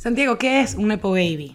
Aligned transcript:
Santiago, 0.00 0.38
¿qué 0.38 0.62
es 0.62 0.76
un 0.76 0.88
Nepo 0.88 1.10
Baby? 1.10 1.54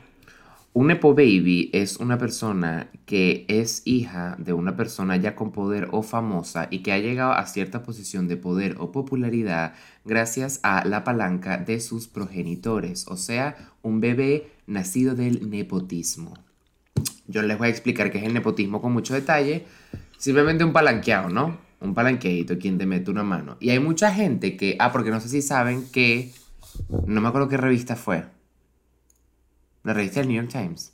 Un 0.73 0.85
Nepo 0.85 1.15
Baby 1.15 1.71
es 1.73 1.97
una 1.97 2.19
persona 2.19 2.91
que 3.07 3.43
es 3.47 3.81
hija 3.85 4.35
de 4.37 4.53
una 4.53 4.75
persona 4.75 5.15
ya 5.15 5.33
con 5.33 5.51
poder 5.51 5.87
o 5.91 6.03
famosa 6.03 6.67
y 6.69 6.83
que 6.83 6.91
ha 6.91 6.99
llegado 6.99 7.31
a 7.31 7.47
cierta 7.47 7.81
posición 7.81 8.27
de 8.27 8.37
poder 8.37 8.75
o 8.77 8.91
popularidad 8.91 9.73
gracias 10.03 10.59
a 10.61 10.85
la 10.85 11.03
palanca 11.03 11.57
de 11.57 11.79
sus 11.79 12.07
progenitores, 12.07 13.07
o 13.07 13.17
sea, 13.17 13.55
un 13.81 13.99
bebé 13.99 14.51
nacido 14.67 15.15
del 15.15 15.49
nepotismo. 15.49 16.35
Yo 17.25 17.41
les 17.41 17.57
voy 17.57 17.69
a 17.69 17.71
explicar 17.71 18.11
qué 18.11 18.19
es 18.19 18.25
el 18.25 18.35
nepotismo 18.35 18.79
con 18.79 18.93
mucho 18.93 19.15
detalle. 19.15 19.65
Simplemente 20.19 20.63
un 20.63 20.71
palanqueado, 20.71 21.29
¿no? 21.29 21.57
Un 21.81 21.95
palanqueadito, 21.95 22.59
quien 22.59 22.77
te 22.77 22.85
mete 22.85 23.09
una 23.09 23.23
mano. 23.23 23.57
Y 23.59 23.71
hay 23.71 23.79
mucha 23.79 24.13
gente 24.13 24.55
que, 24.55 24.75
ah, 24.77 24.91
porque 24.91 25.09
no 25.09 25.19
sé 25.19 25.29
si 25.29 25.41
saben 25.41 25.87
que, 25.91 26.31
no 27.07 27.21
me 27.21 27.29
acuerdo 27.29 27.49
qué 27.49 27.57
revista 27.57 27.95
fue 27.95 28.34
la 29.85 29.93
revista 29.93 30.19
del 30.19 30.29
New 30.29 30.41
York 30.41 30.51
Times. 30.51 30.91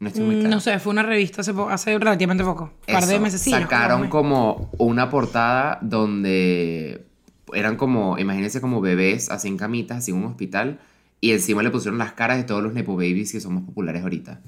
No 0.00 0.08
estoy 0.08 0.24
muy 0.24 0.36
mm, 0.36 0.40
claro. 0.40 0.54
No 0.56 0.60
sé, 0.60 0.78
fue 0.80 0.92
una 0.92 1.02
revista 1.02 1.42
hace, 1.42 1.54
hace 1.70 1.98
relativamente 1.98 2.42
poco. 2.42 2.72
Un 2.88 2.94
par 2.94 3.06
de 3.06 3.20
meses. 3.20 3.40
Sacaron 3.42 4.08
como 4.08 4.70
una 4.78 5.08
portada 5.10 5.78
donde 5.82 7.06
eran 7.52 7.76
como, 7.76 8.18
imagínense 8.18 8.60
como 8.60 8.80
bebés 8.80 9.30
así 9.30 9.48
en 9.48 9.56
camitas, 9.56 9.98
así 9.98 10.10
en 10.10 10.18
un 10.18 10.24
hospital. 10.24 10.80
Y 11.20 11.32
encima 11.32 11.62
le 11.62 11.70
pusieron 11.70 11.98
las 11.98 12.12
caras 12.12 12.38
de 12.38 12.44
todos 12.44 12.62
los 12.62 12.74
Nepo 12.74 12.96
Babies 12.96 13.32
que 13.32 13.40
somos 13.40 13.62
populares 13.62 14.02
ahorita. 14.02 14.40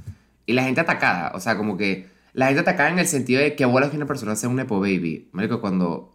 Y 0.47 0.53
la 0.53 0.65
gente 0.65 0.81
atacada, 0.81 1.33
o 1.35 1.41
sea, 1.41 1.57
como 1.57 1.77
que 1.77 2.07
la 2.33 2.47
gente 2.47 2.61
atacada 2.61 2.91
en 2.91 2.99
el 2.99 3.07
sentido 3.07 3.41
de 3.41 3.57
que 3.57 3.65
bolas 3.65 3.91
que 3.91 3.97
una 3.97 4.07
persona 4.07 4.37
sea 4.37 4.49
un 4.49 4.57
Nepo 4.57 4.81
Baby. 4.81 5.29
Marico, 5.33 5.61
cuando 5.61 6.15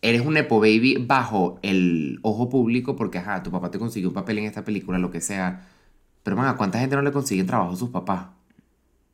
eres 0.00 0.22
un 0.22 0.34
Nepo 0.34 0.60
Baby 0.60 1.04
bajo 1.06 1.58
el 1.62 2.18
ojo 2.22 2.48
público, 2.48 2.96
porque 2.96 3.18
ajá, 3.18 3.42
tu 3.42 3.50
papá 3.50 3.70
te 3.70 3.78
consiguió 3.78 4.08
un 4.08 4.14
papel 4.14 4.38
en 4.38 4.44
esta 4.44 4.64
película, 4.64 4.98
lo 4.98 5.10
que 5.10 5.20
sea 5.20 5.66
pero, 6.24 6.36
man, 6.36 6.48
¿a 6.48 6.56
cuánta 6.56 6.80
gente 6.80 6.96
no 6.96 7.02
le 7.02 7.12
consiguen 7.12 7.46
trabajo 7.46 7.74
a 7.74 7.76
sus 7.76 7.90
papás? 7.90 8.28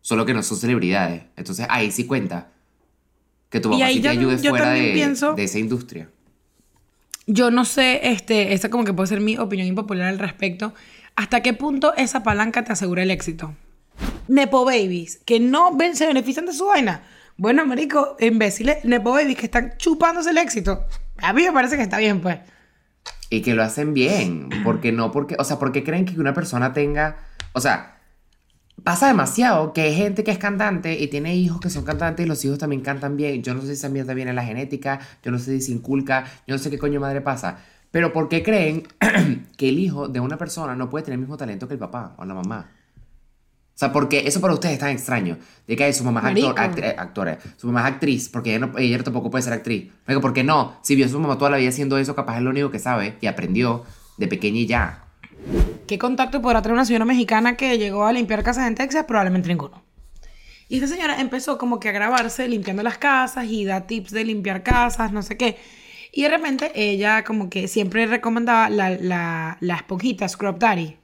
Solo 0.00 0.24
que 0.24 0.32
no 0.32 0.42
son 0.42 0.56
celebridades. 0.56 1.24
Entonces 1.36 1.66
ahí 1.68 1.90
sí 1.90 2.06
cuenta 2.06 2.48
que 3.50 3.60
tu 3.60 3.70
papá 3.70 3.88
sí 3.88 4.00
te 4.00 4.08
ayude 4.08 4.38
fuera 4.38 4.70
de, 4.70 4.92
de, 5.36 5.44
esa 5.44 5.58
industria. 5.58 6.08
Yo 7.26 7.50
no 7.50 7.64
sé, 7.64 8.08
este, 8.10 8.54
esa 8.54 8.70
como 8.70 8.84
que 8.84 8.92
puede 8.92 9.08
ser 9.08 9.20
mi 9.20 9.36
opinión 9.36 9.66
impopular 9.66 10.06
al 10.06 10.20
respecto. 10.20 10.72
¿Hasta 11.16 11.42
qué 11.42 11.52
punto 11.52 11.94
esa 11.96 12.22
palanca 12.22 12.62
te 12.64 12.72
asegura 12.72 13.02
el 13.02 13.10
éxito? 13.10 13.54
Nepo 14.28 14.64
babies, 14.64 15.20
que 15.26 15.40
no 15.40 15.76
ven, 15.76 15.96
se 15.96 16.06
benefician 16.06 16.46
de 16.46 16.52
su 16.52 16.66
vaina. 16.66 17.02
Bueno, 17.36 17.66
marico, 17.66 18.16
imbéciles, 18.20 18.84
Nepo 18.84 19.10
babies 19.10 19.36
que 19.36 19.46
están 19.46 19.74
chupándose 19.78 20.30
el 20.30 20.38
éxito. 20.38 20.86
A 21.18 21.32
mí 21.32 21.42
me 21.42 21.52
parece 21.52 21.76
que 21.76 21.82
está 21.82 21.98
bien, 21.98 22.20
pues. 22.20 22.38
Y 23.30 23.42
que 23.42 23.54
lo 23.54 23.62
hacen 23.62 23.94
bien. 23.94 24.50
Porque 24.64 24.92
no, 24.92 25.10
porque, 25.12 25.36
o 25.38 25.44
sea, 25.44 25.58
porque 25.58 25.82
creen 25.84 26.04
que 26.04 26.20
una 26.20 26.34
persona 26.34 26.72
tenga, 26.72 27.16
o 27.52 27.60
sea, 27.60 28.00
pasa 28.84 29.08
demasiado 29.08 29.72
que 29.72 29.82
hay 29.82 29.94
gente 29.94 30.24
que 30.24 30.30
es 30.30 30.38
cantante 30.38 30.98
y 31.00 31.08
tiene 31.08 31.36
hijos 31.36 31.60
que 31.60 31.70
son 31.70 31.84
cantantes 31.84 32.26
y 32.26 32.28
los 32.28 32.44
hijos 32.44 32.58
también 32.58 32.82
cantan 32.82 33.16
bien. 33.16 33.42
Yo 33.42 33.54
no 33.54 33.60
sé 33.60 33.68
si 33.68 33.72
esa 33.74 33.88
mierda 33.88 34.14
viene 34.14 34.30
en 34.30 34.36
la 34.36 34.44
genética, 34.44 35.00
yo 35.22 35.30
no 35.30 35.38
sé 35.38 35.58
si 35.58 35.66
se 35.66 35.72
inculca, 35.72 36.24
yo 36.46 36.54
no 36.54 36.58
sé 36.58 36.70
qué 36.70 36.78
coño 36.78 37.00
madre 37.00 37.20
pasa. 37.20 37.58
Pero 37.90 38.12
¿por 38.12 38.28
qué 38.28 38.42
creen 38.42 38.86
que 39.56 39.68
el 39.68 39.78
hijo 39.78 40.08
de 40.08 40.20
una 40.20 40.36
persona 40.36 40.74
no 40.76 40.90
puede 40.90 41.04
tener 41.04 41.14
el 41.14 41.20
mismo 41.20 41.36
talento 41.36 41.68
que 41.68 41.74
el 41.74 41.80
papá 41.80 42.14
o 42.18 42.24
la 42.24 42.34
mamá? 42.34 42.70
O 43.80 43.82
sea, 43.82 43.92
porque 43.92 44.24
eso 44.26 44.42
para 44.42 44.52
ustedes 44.52 44.74
es 44.74 44.78
tan 44.78 44.90
extraño. 44.90 45.38
De 45.66 45.74
que 45.74 45.90
su 45.94 46.04
mamá 46.04 46.20
es 46.30 46.44
actor, 46.44 46.84
eh, 46.84 46.94
actora, 46.98 47.38
su 47.56 47.66
mamá 47.66 47.80
es 47.80 47.94
actriz, 47.94 48.28
porque 48.28 48.54
ella, 48.54 48.66
no, 48.66 48.76
ella, 48.76 49.02
tampoco 49.02 49.30
puede 49.30 49.40
ser 49.40 49.54
actriz. 49.54 49.90
¿por 50.20 50.34
qué 50.34 50.44
no? 50.44 50.76
Si 50.82 50.94
vio 50.94 51.06
a 51.06 51.08
su 51.08 51.18
mamá 51.18 51.38
toda 51.38 51.52
la 51.52 51.56
vida 51.56 51.70
haciendo 51.70 51.96
eso, 51.96 52.14
capaz 52.14 52.36
es 52.36 52.42
lo 52.42 52.50
único 52.50 52.70
que 52.70 52.78
sabe 52.78 53.16
y 53.22 53.26
aprendió 53.26 53.84
de 54.18 54.28
pequeña 54.28 54.58
y 54.58 54.66
ya. 54.66 55.04
¿Qué 55.86 55.98
contacto 55.98 56.42
podrá 56.42 56.60
tener 56.60 56.74
una 56.74 56.84
señora 56.84 57.06
mexicana 57.06 57.56
que 57.56 57.78
llegó 57.78 58.04
a 58.04 58.12
limpiar 58.12 58.42
casas 58.42 58.68
en 58.68 58.74
Texas? 58.74 59.06
Probablemente 59.08 59.48
ninguno. 59.48 59.82
Y 60.68 60.74
esta 60.74 60.86
señora 60.86 61.18
empezó 61.18 61.56
como 61.56 61.80
que 61.80 61.88
a 61.88 61.92
grabarse 61.92 62.46
limpiando 62.48 62.82
las 62.82 62.98
casas 62.98 63.46
y 63.46 63.64
da 63.64 63.86
tips 63.86 64.10
de 64.10 64.24
limpiar 64.26 64.62
casas, 64.62 65.10
no 65.10 65.22
sé 65.22 65.38
qué. 65.38 65.56
Y 66.12 66.24
de 66.24 66.28
repente 66.28 66.70
ella 66.74 67.24
como 67.24 67.48
que 67.48 67.66
siempre 67.66 68.04
recomendaba 68.04 68.68
la, 68.68 68.90
la, 68.90 69.56
la 69.58 69.74
esponjita 69.76 70.28
Scrub 70.28 70.58
Daddy, 70.58 70.98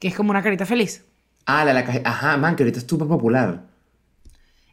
que 0.00 0.08
es 0.08 0.16
como 0.16 0.30
una 0.30 0.42
carita 0.42 0.66
feliz. 0.66 1.04
Ah, 1.52 1.64
la, 1.64 1.72
la 1.72 2.02
Ajá, 2.04 2.36
man, 2.36 2.54
que 2.54 2.62
ahorita 2.62 2.78
es 2.78 2.86
súper 2.88 3.08
popular. 3.08 3.64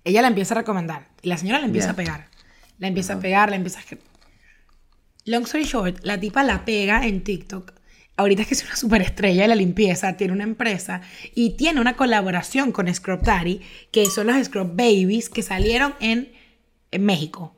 Ella 0.03 0.21
la 0.21 0.27
empieza 0.27 0.53
a 0.53 0.57
recomendar. 0.57 1.07
Y 1.23 1.29
la 1.29 1.37
señora 1.37 1.59
la 1.59 1.65
empieza 1.65 1.91
a 1.91 1.95
pegar. 1.95 2.27
La 2.77 2.87
empieza 2.87 3.13
a 3.13 3.19
pegar, 3.19 3.49
la 3.49 3.55
empieza 3.55 3.79
a... 3.79 3.83
Long 5.25 5.43
story 5.43 5.65
short, 5.65 5.99
la 6.03 6.19
tipa 6.19 6.43
la 6.43 6.63
pega 6.65 7.05
en 7.05 7.23
TikTok. 7.23 7.73
Ahorita 8.15 8.43
es 8.43 8.47
que 8.47 8.53
es 8.53 8.63
una 8.63 8.75
superestrella 8.75 9.41
de 9.41 9.47
la 9.47 9.55
limpieza, 9.55 10.17
tiene 10.17 10.33
una 10.33 10.43
empresa 10.43 11.01
y 11.35 11.57
tiene 11.57 11.81
una 11.81 11.95
colaboración 11.95 12.71
con 12.71 12.93
Scrub 12.93 13.21
Daddy, 13.21 13.61
que 13.91 14.05
son 14.05 14.27
los 14.27 14.45
Scrub 14.45 14.69
Babies 14.75 15.29
que 15.29 15.41
salieron 15.41 15.95
en, 15.99 16.31
en 16.91 17.05
México. 17.05 17.55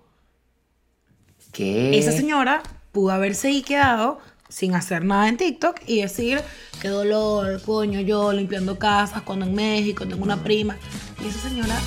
¿Qué? 1.52 1.98
Esa 1.98 2.14
señora 2.14 2.64
pudo 2.92 3.12
haberse 3.12 3.62
quedado 3.64 4.20
sin 4.50 4.76
hacer 4.76 5.06
nada 5.06 5.30
en 5.30 5.38
TikTok 5.38 5.78
y 5.86 6.02
decir, 6.02 6.42
qué 6.82 6.90
dolor, 6.90 7.62
coño, 7.62 8.02
yo 8.02 8.34
limpiando 8.34 8.78
casas 8.78 9.22
cuando 9.22 9.46
en 9.46 9.54
México 9.54 10.06
tengo 10.08 10.24
una 10.24 10.44
prima. 10.44 10.78
Y 11.24 11.28
esa 11.28 11.50
señora. 11.50 11.80